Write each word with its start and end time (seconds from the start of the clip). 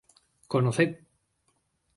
¡conoced! 0.51 0.91